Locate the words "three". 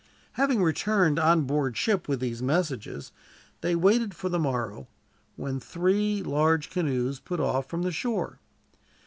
5.59-6.23